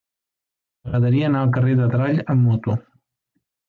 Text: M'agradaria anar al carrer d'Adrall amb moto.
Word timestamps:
M'agradaria 0.85 1.29
anar 1.29 1.43
al 1.45 1.53
carrer 1.59 1.79
d'Adrall 1.83 2.21
amb 2.25 2.51
moto. 2.53 2.83